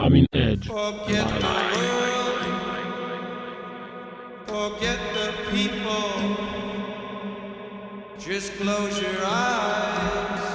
[0.00, 0.66] I'm in edge.
[0.66, 2.40] Forget the world.
[4.48, 6.36] Forget the people.
[8.18, 10.46] Just close your eyes.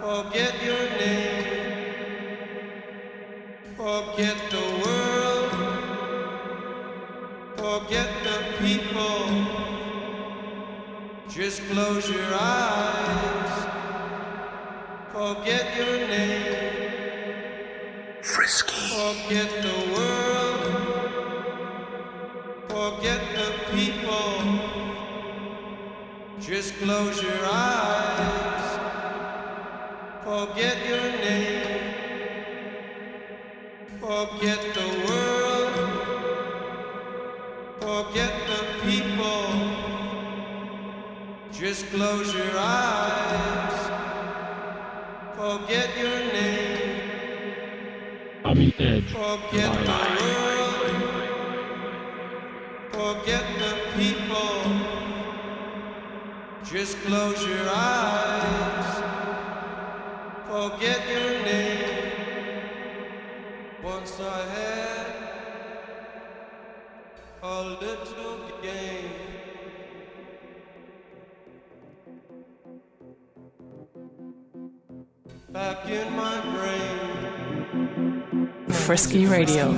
[0.00, 1.44] Forget your name.
[3.76, 5.52] Forget the world.
[7.58, 9.26] Forget the people.
[11.28, 13.66] Just close your eyes.
[15.12, 16.81] Forget your name.
[18.32, 20.62] Forget the world.
[22.68, 24.42] Forget the people.
[26.40, 28.78] Just close your eyes.
[30.24, 31.94] Forget your name.
[34.00, 35.74] Forget the world.
[37.82, 39.44] Forget the people.
[41.52, 43.78] Just close your eyes.
[45.36, 46.71] Forget your name.
[48.52, 49.10] I'm edge.
[49.10, 50.90] Forget the world.
[52.90, 54.60] Forget the people.
[56.62, 59.02] Just close your eyes.
[60.50, 62.12] Forget your name.
[63.82, 65.06] Once I had
[67.42, 69.12] a little game.
[75.48, 77.01] Back in my brain.
[78.82, 79.72] Frisky Radio.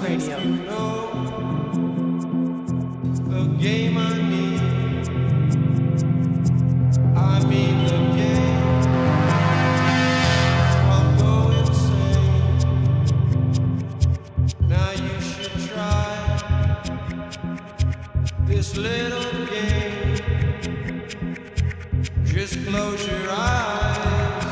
[22.74, 24.44] close your eyes.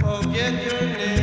[0.00, 1.15] Forget your name.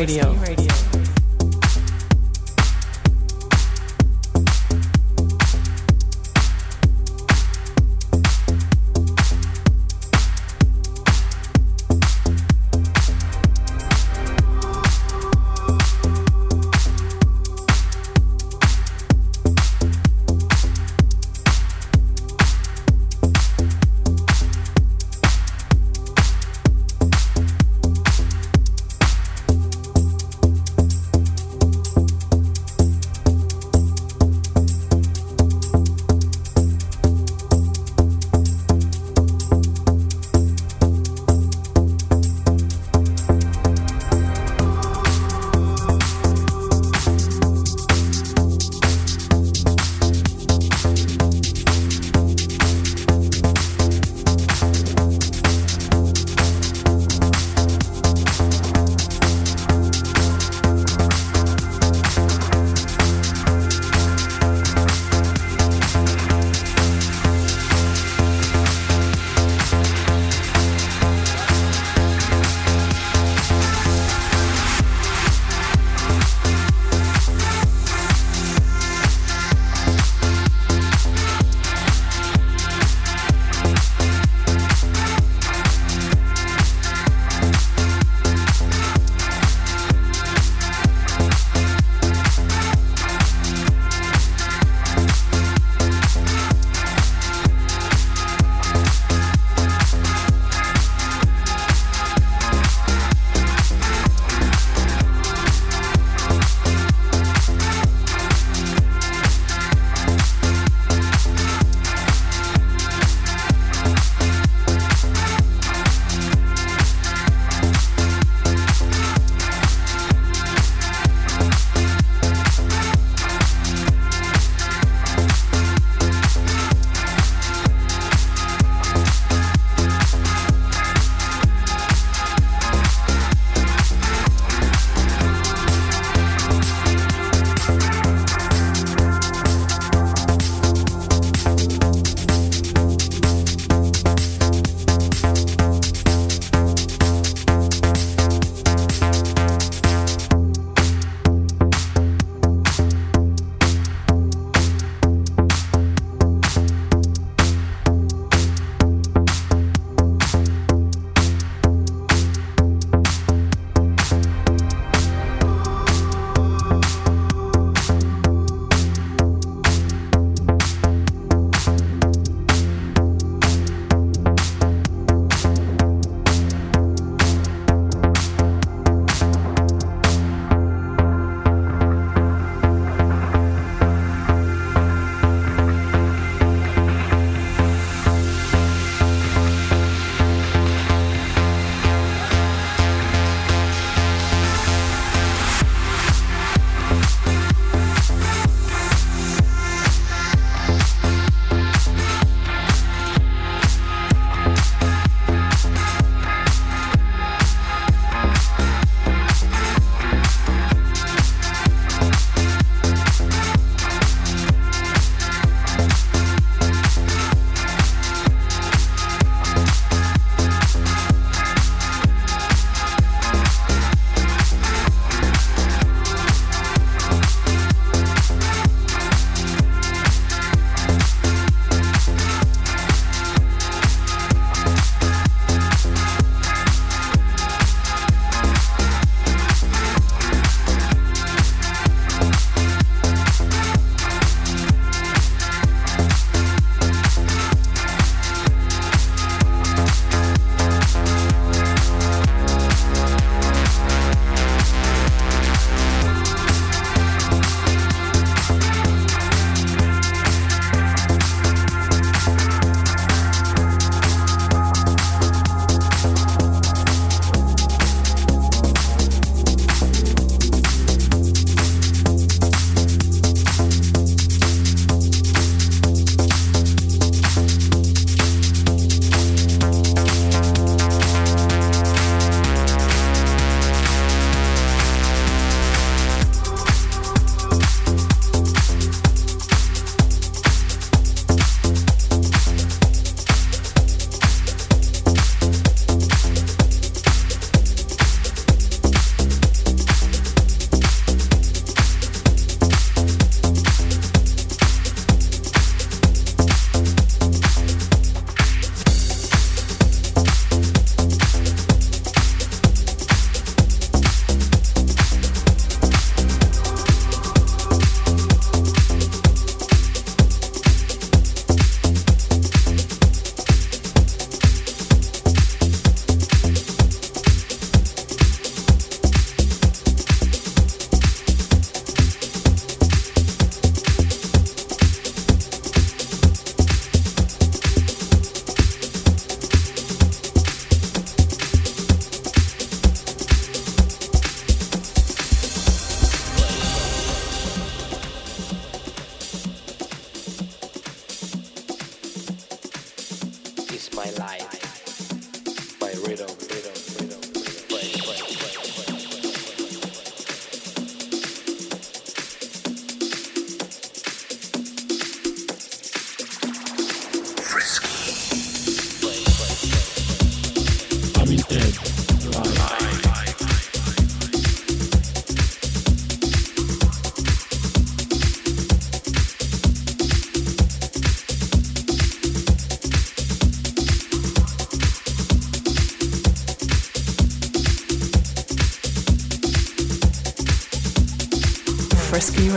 [0.00, 0.32] Radio.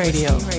[0.03, 0.52] Radio.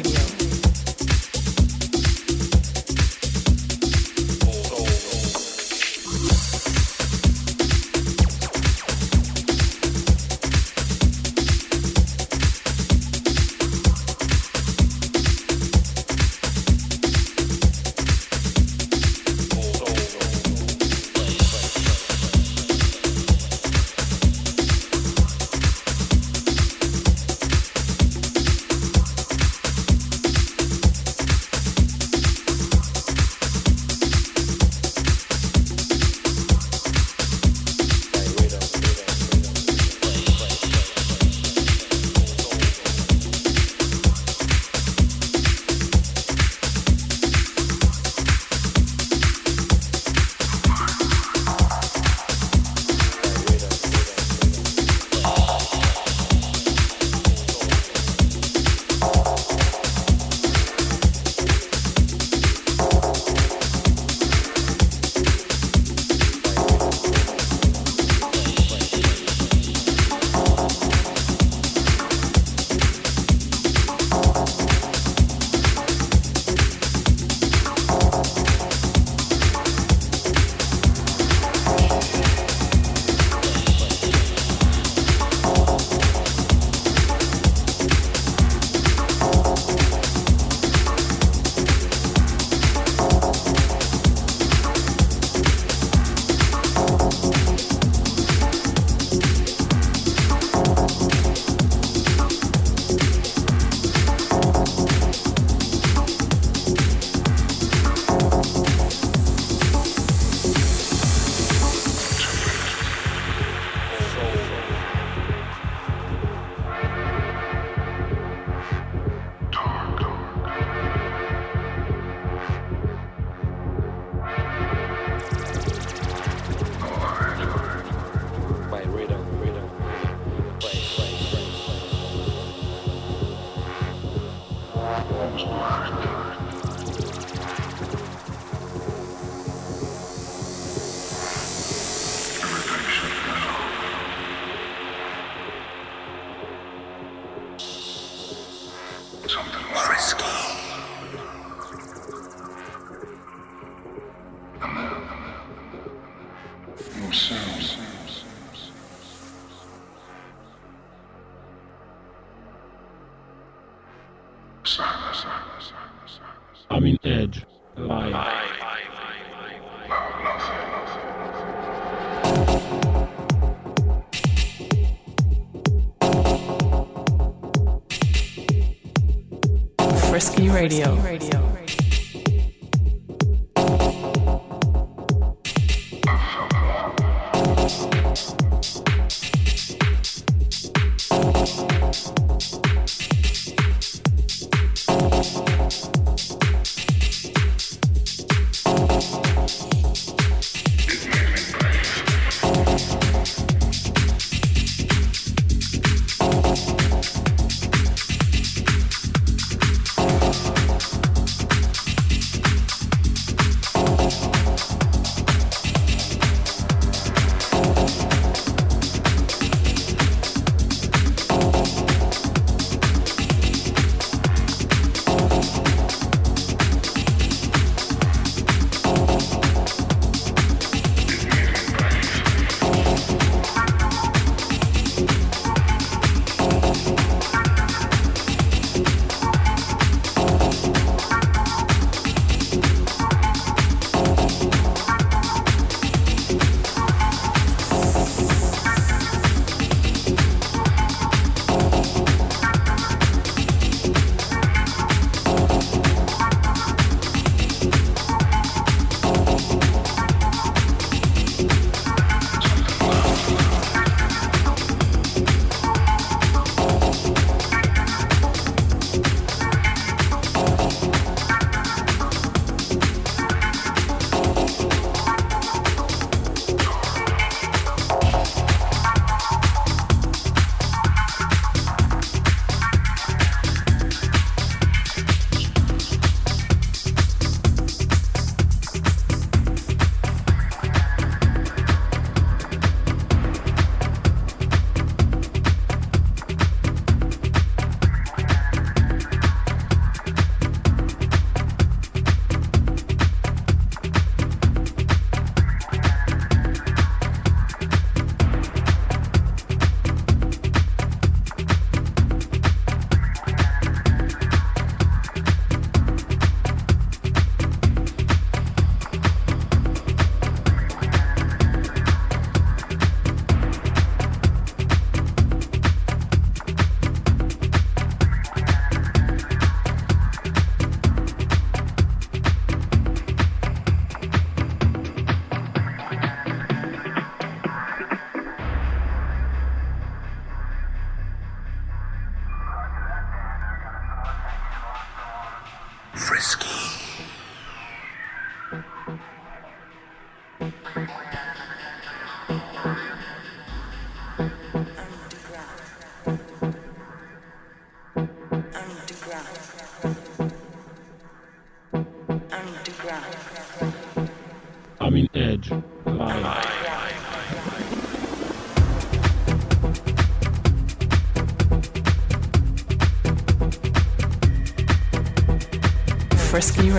[180.65, 180.97] Radio.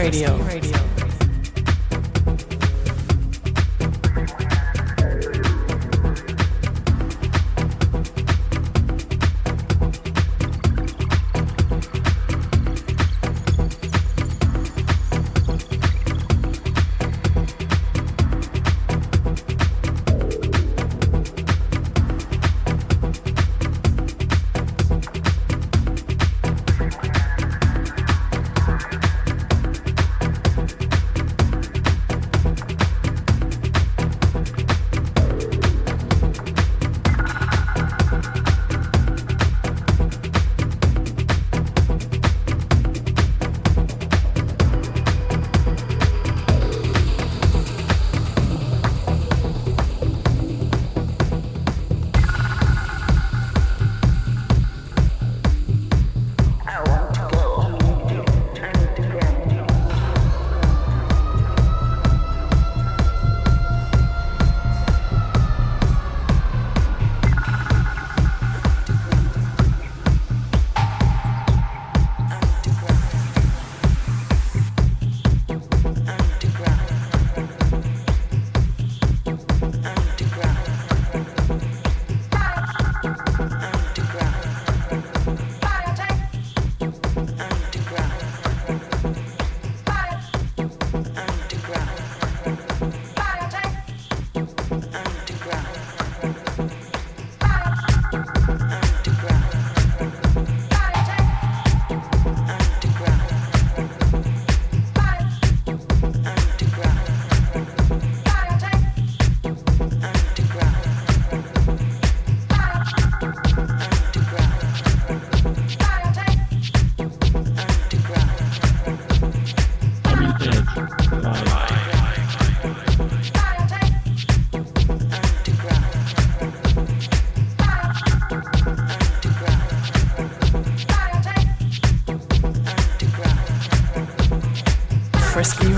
[0.06, 0.65] Radio.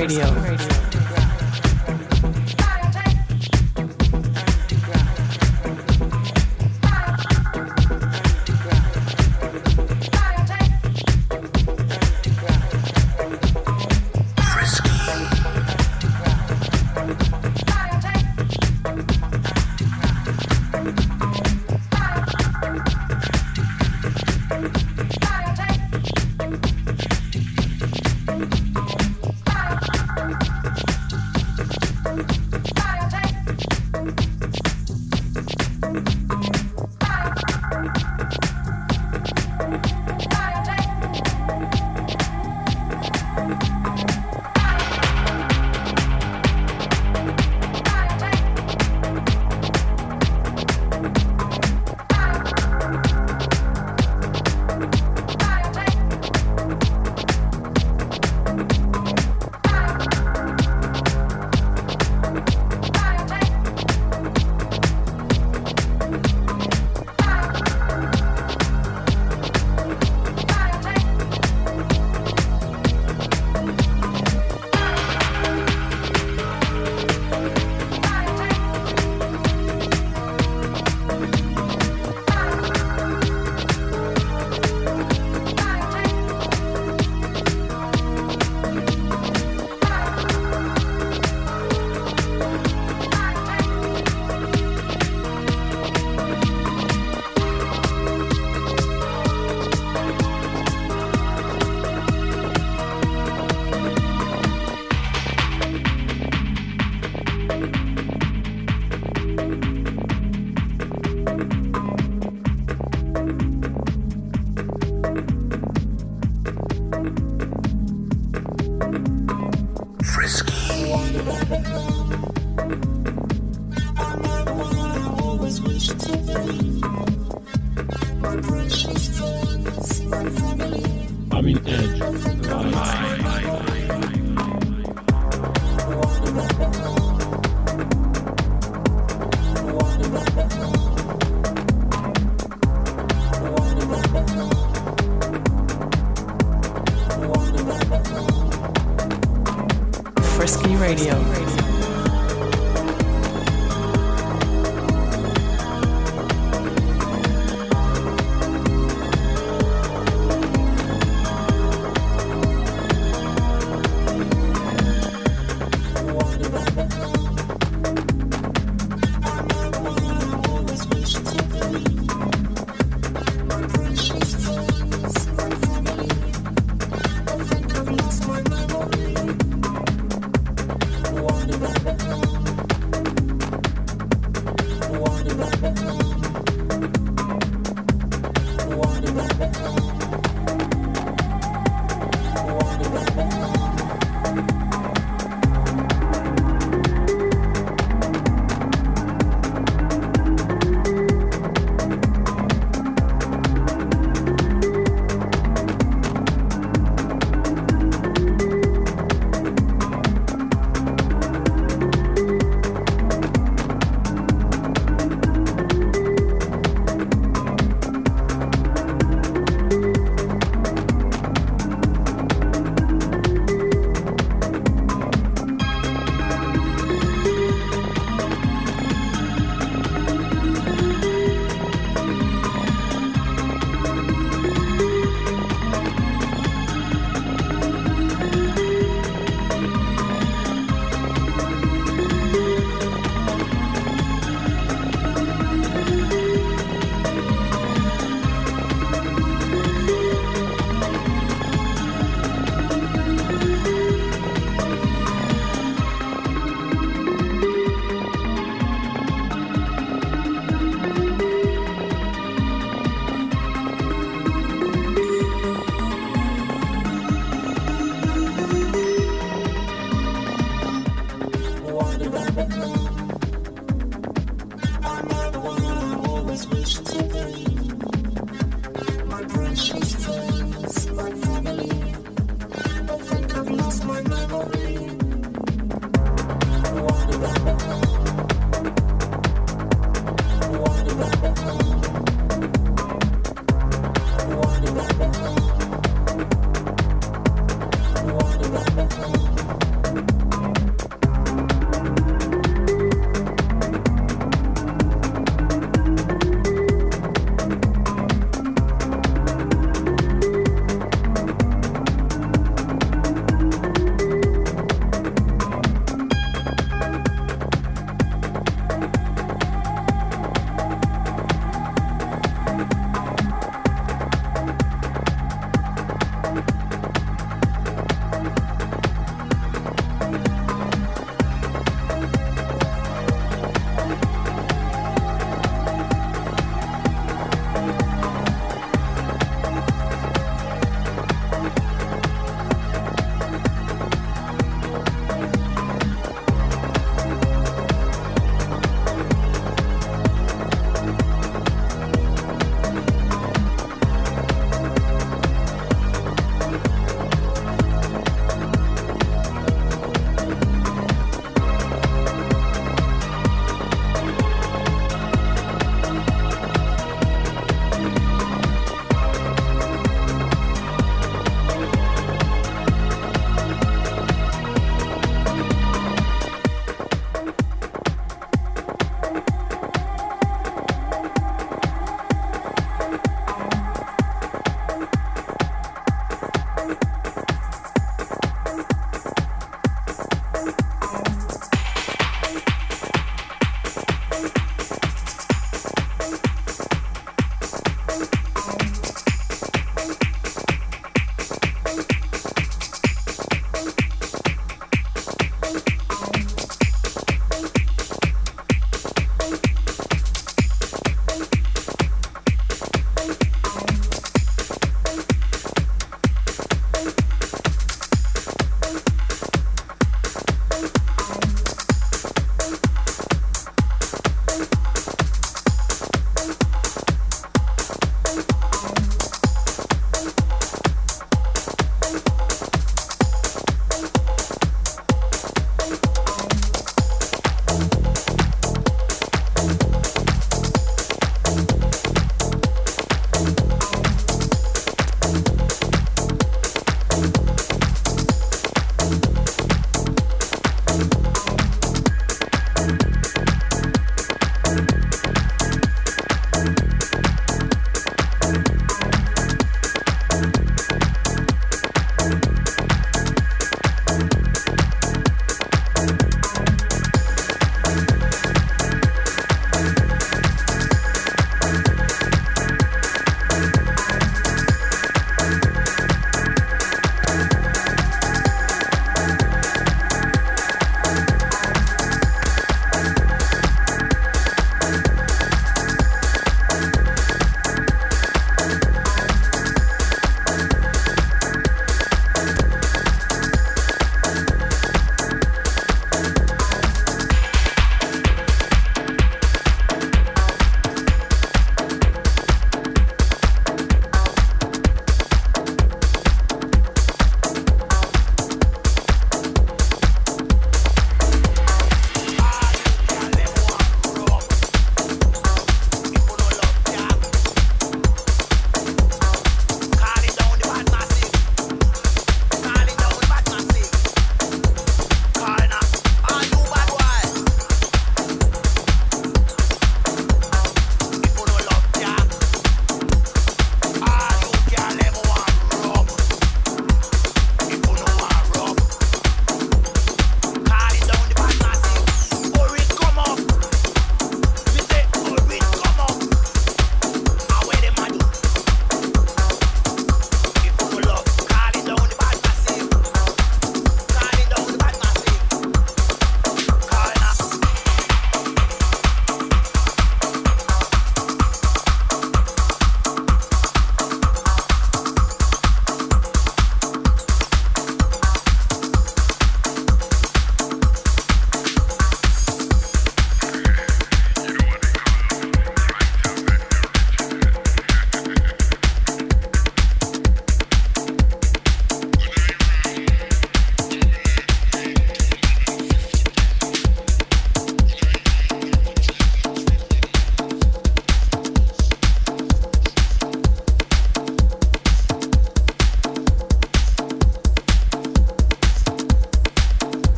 [0.00, 0.39] Radio.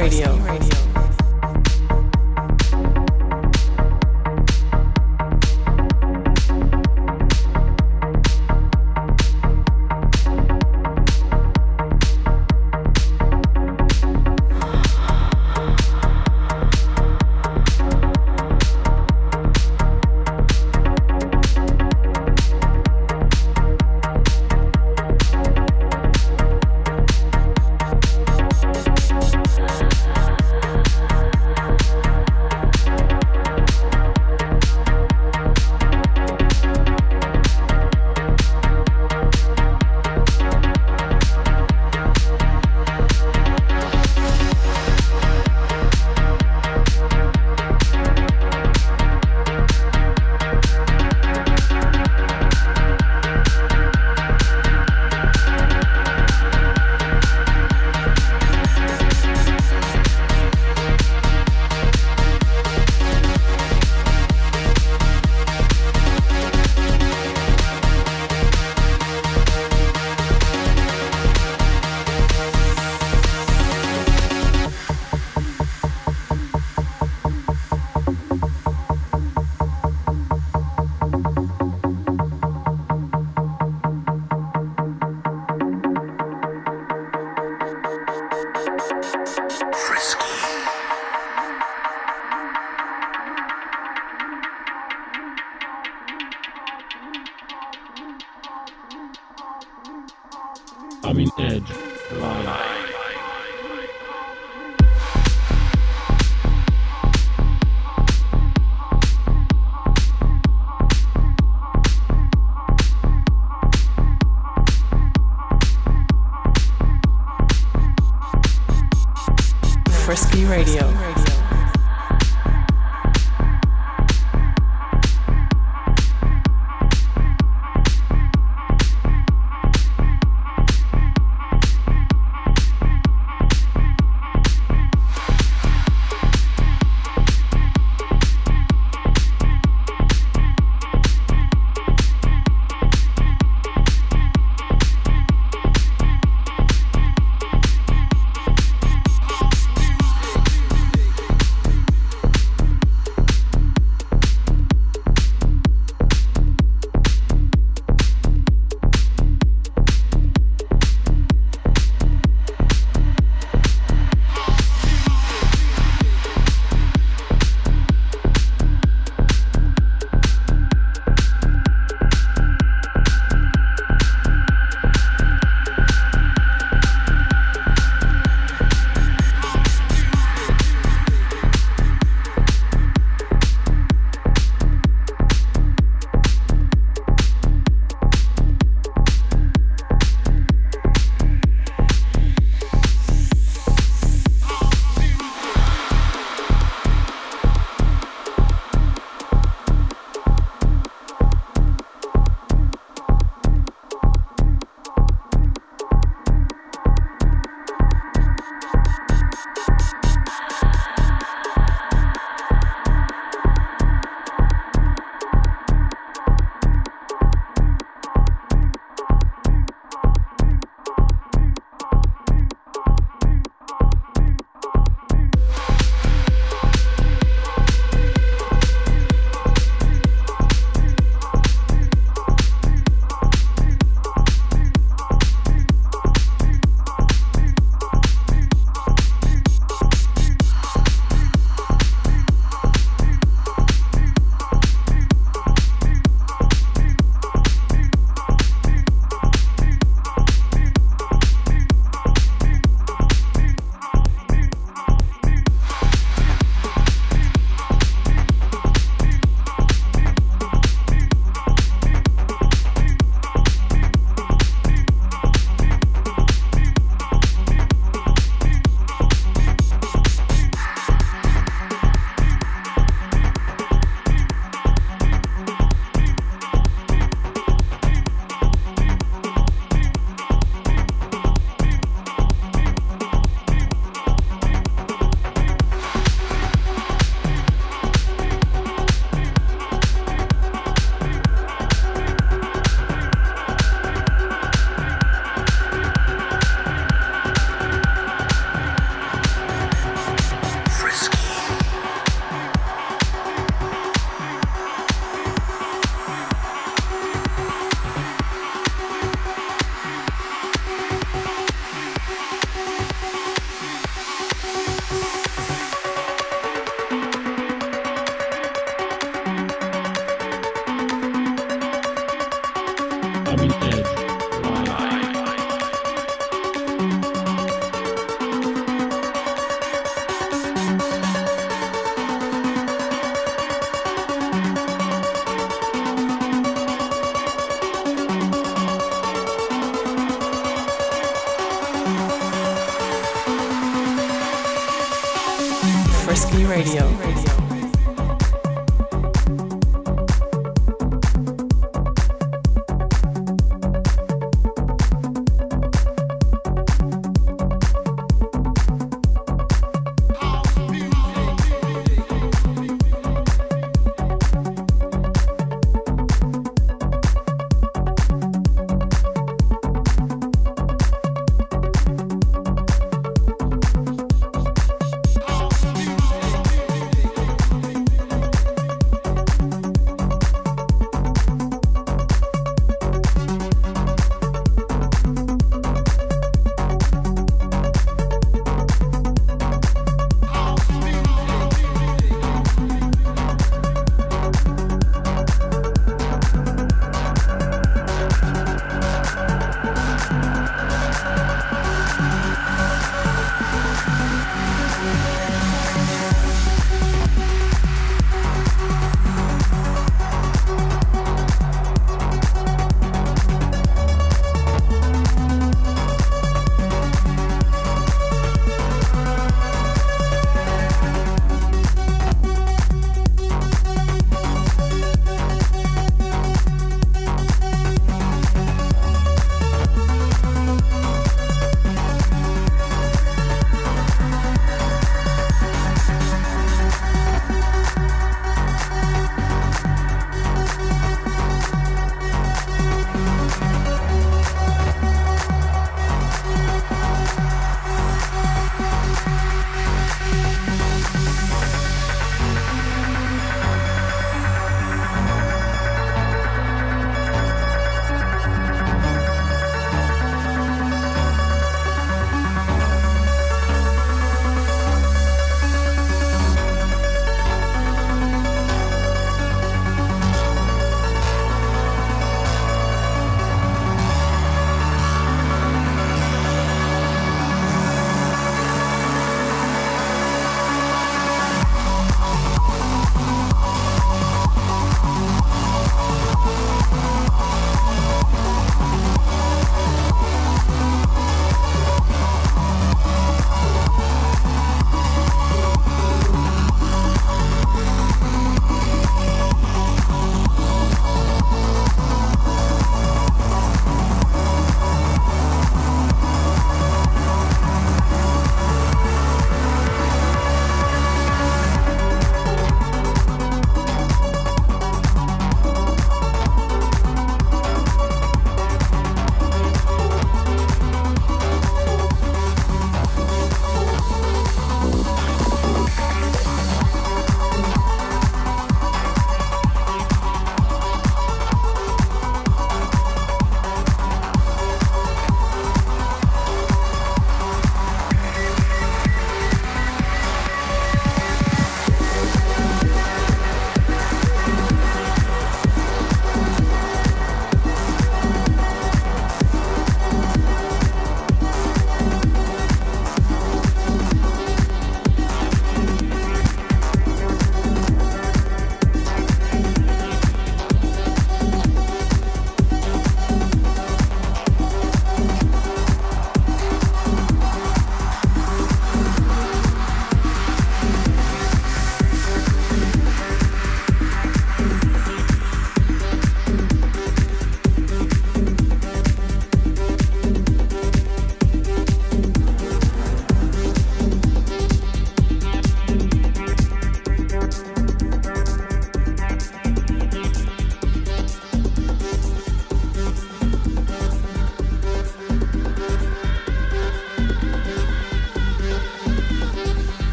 [0.00, 0.32] Radio.
[0.48, 0.79] I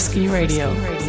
[0.00, 0.70] Frisky Radio.
[0.70, 0.99] I'm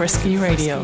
[0.00, 0.80] Frisky Radio.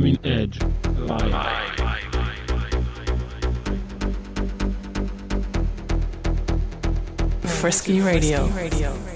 [0.00, 0.58] Coming Edge
[0.96, 1.74] Live.
[7.44, 9.09] Frisky Radio.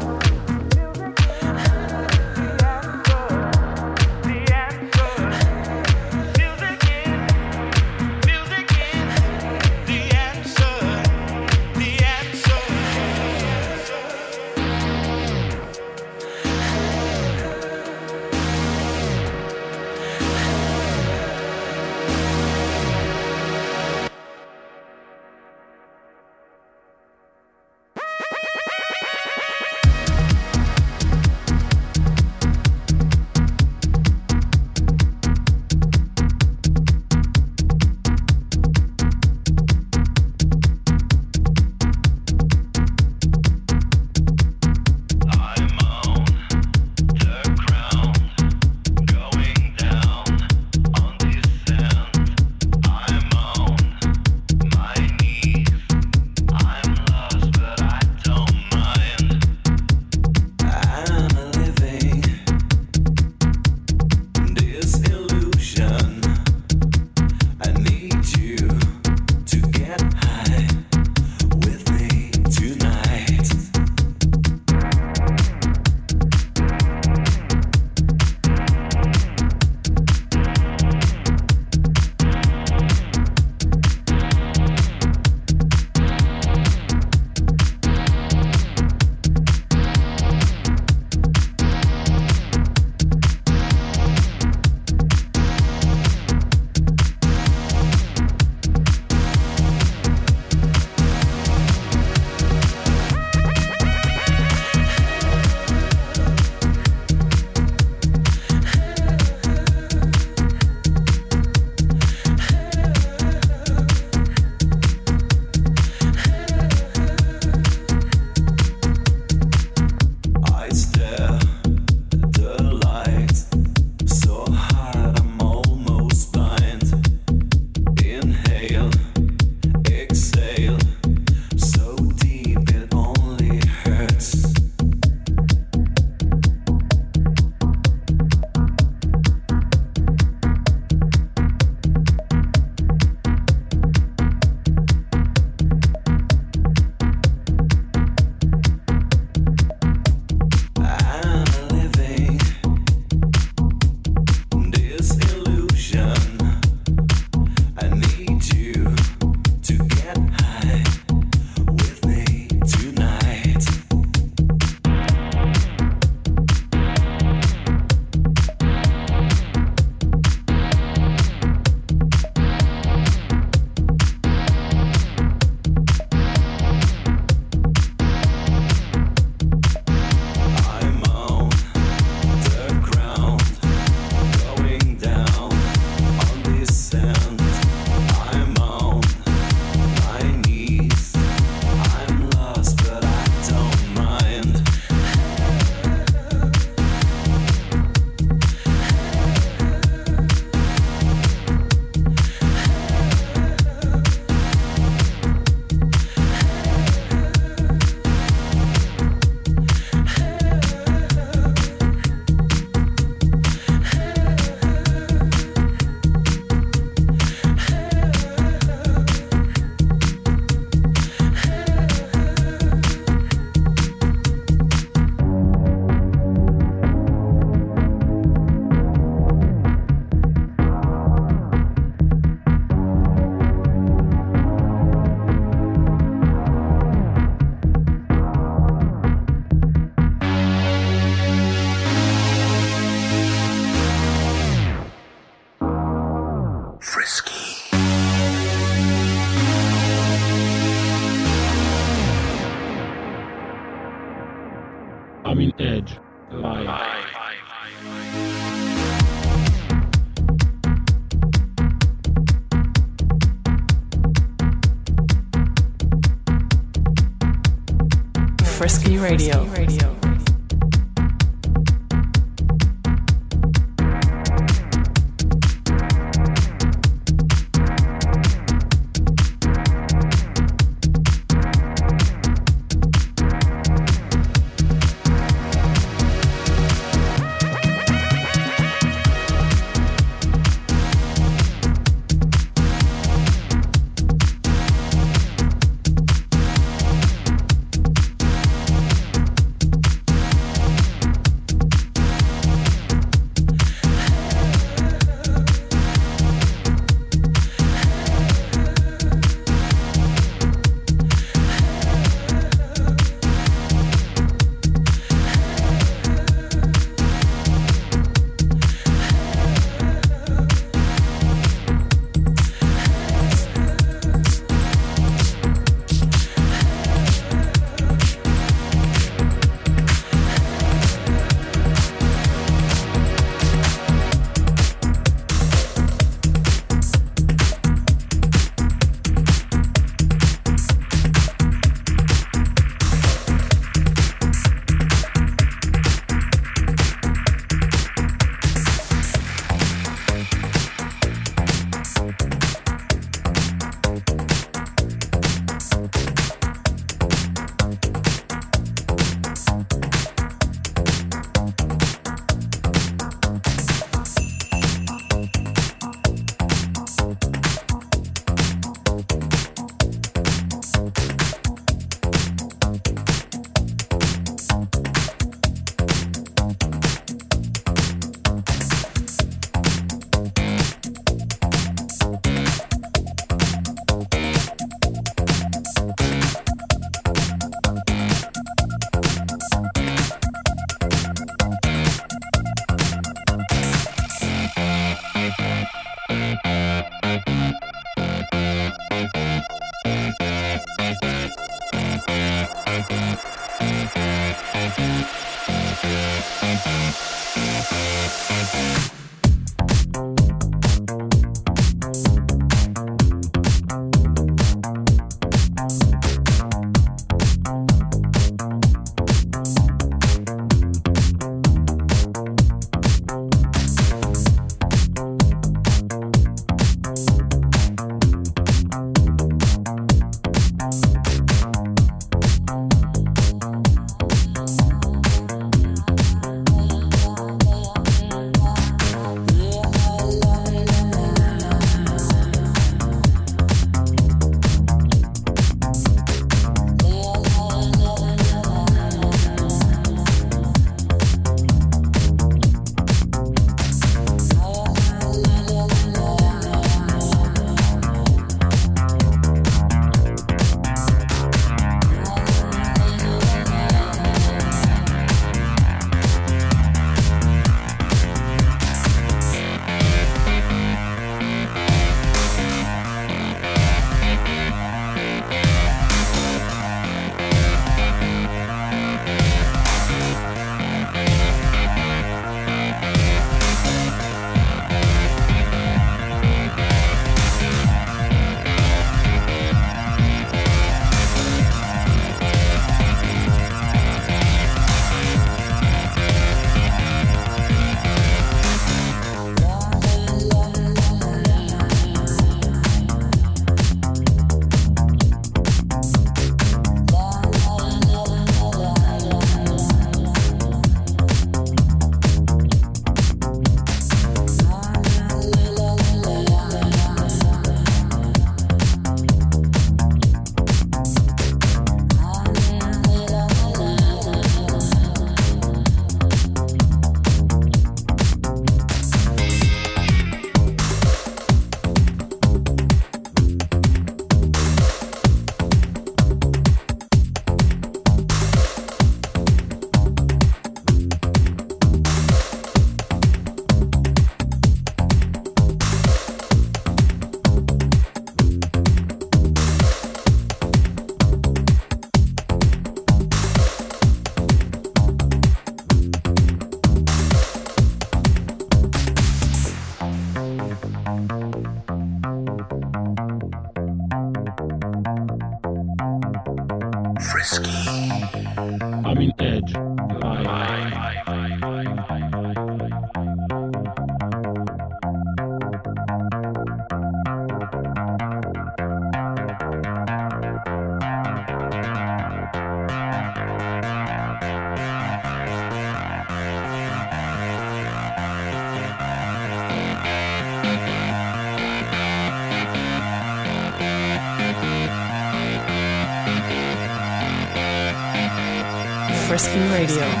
[599.61, 600.00] Radio.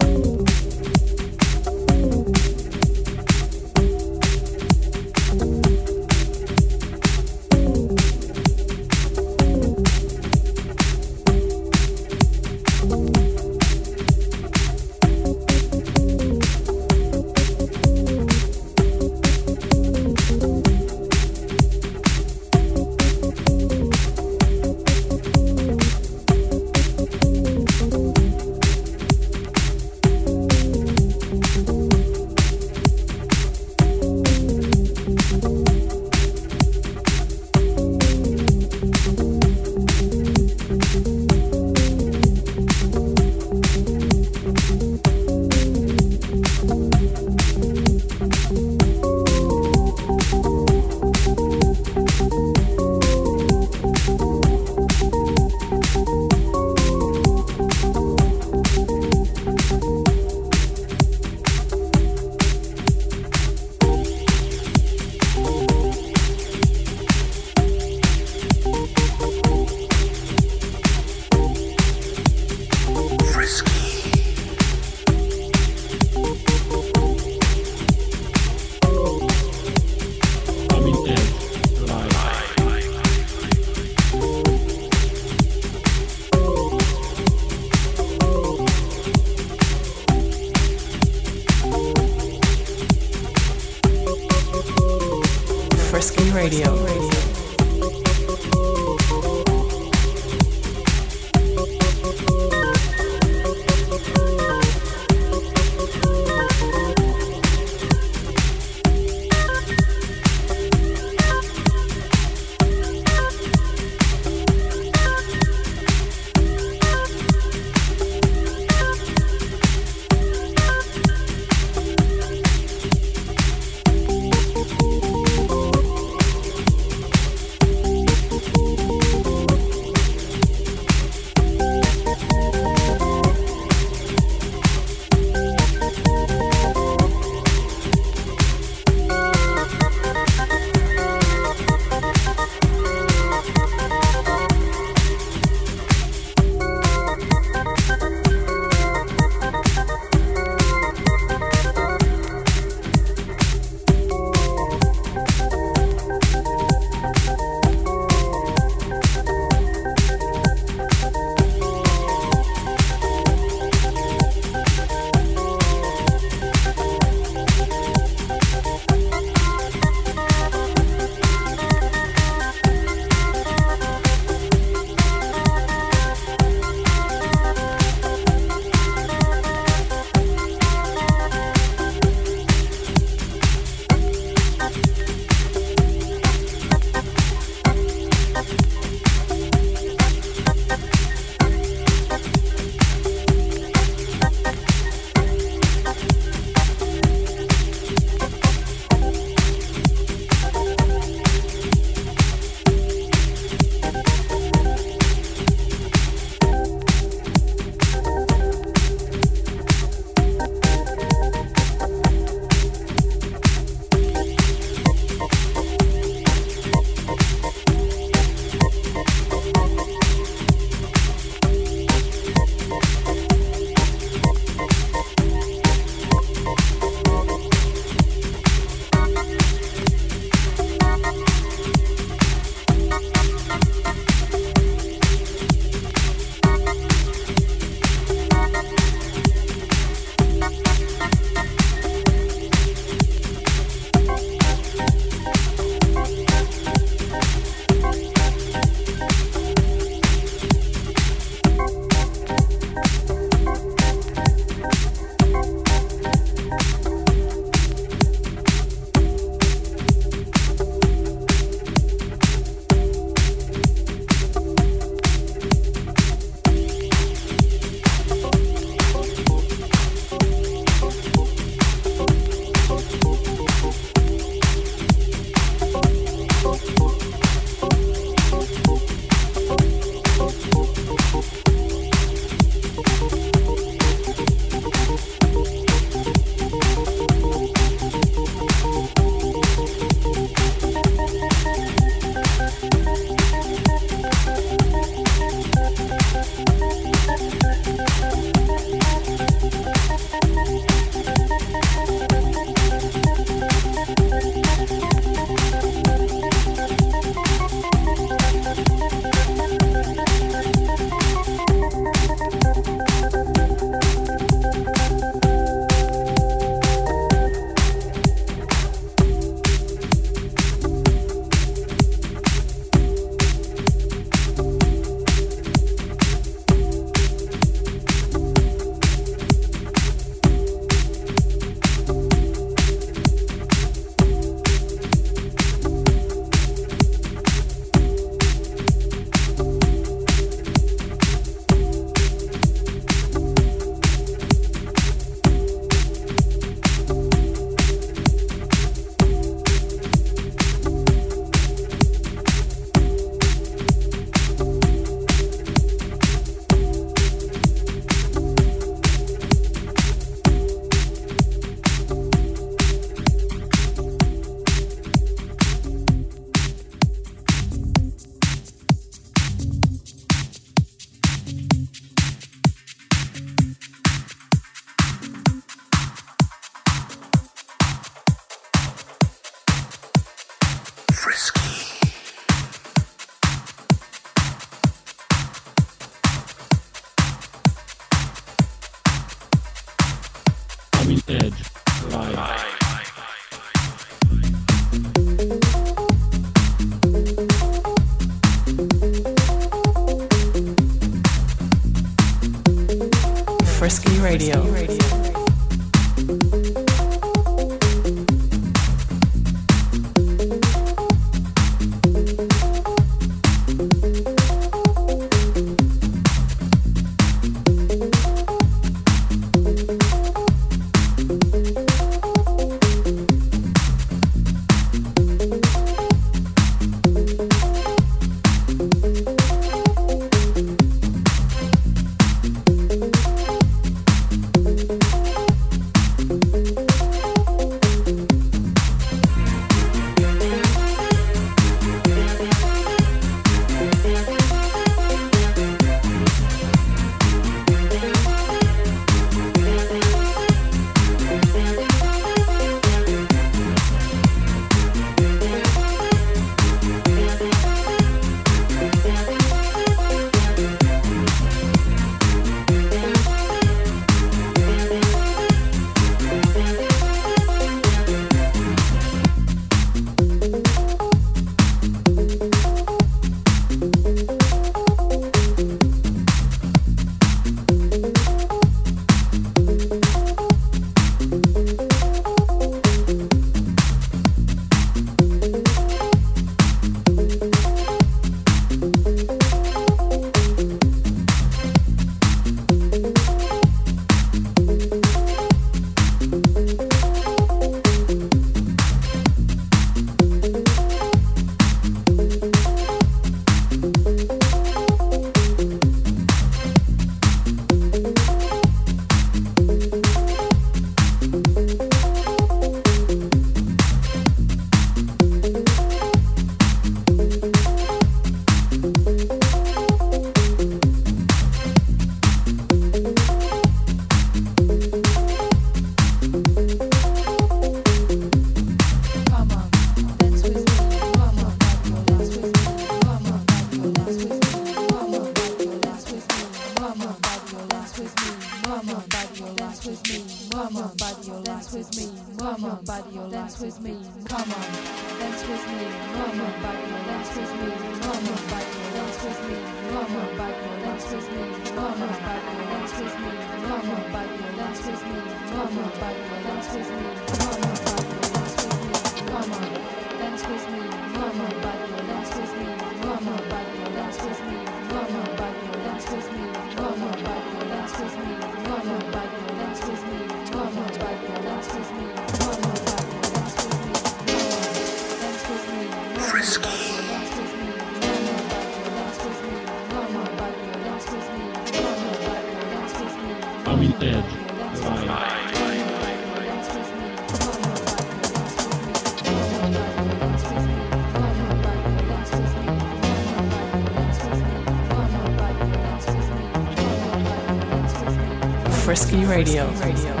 [599.23, 600.00] Frisky Radio.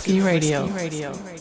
[0.00, 0.66] Radio.
[0.68, 1.31] Radio.